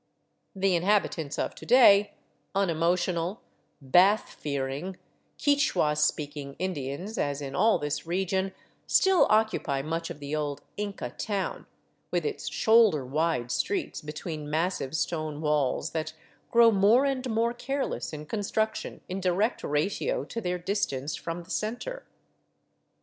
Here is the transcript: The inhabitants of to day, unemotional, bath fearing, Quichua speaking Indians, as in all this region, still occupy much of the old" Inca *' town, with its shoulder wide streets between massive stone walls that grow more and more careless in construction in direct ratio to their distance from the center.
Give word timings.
The 0.55 0.75
inhabitants 0.75 1.37
of 1.37 1.53
to 1.53 1.63
day, 1.67 2.15
unemotional, 2.55 3.39
bath 3.83 4.29
fearing, 4.29 4.97
Quichua 5.37 5.95
speaking 5.95 6.55
Indians, 6.57 7.19
as 7.19 7.39
in 7.39 7.53
all 7.53 7.77
this 7.77 8.07
region, 8.07 8.51
still 8.87 9.27
occupy 9.29 9.83
much 9.83 10.09
of 10.09 10.19
the 10.19 10.35
old" 10.35 10.63
Inca 10.85 11.11
*' 11.17 11.17
town, 11.19 11.67
with 12.09 12.25
its 12.25 12.49
shoulder 12.51 13.05
wide 13.05 13.51
streets 13.51 14.01
between 14.01 14.49
massive 14.49 14.95
stone 14.95 15.39
walls 15.39 15.91
that 15.91 16.13
grow 16.49 16.71
more 16.71 17.05
and 17.05 17.29
more 17.29 17.53
careless 17.53 18.11
in 18.11 18.25
construction 18.25 19.01
in 19.07 19.21
direct 19.21 19.63
ratio 19.63 20.23
to 20.25 20.41
their 20.41 20.57
distance 20.57 21.15
from 21.15 21.43
the 21.43 21.51
center. 21.51 22.07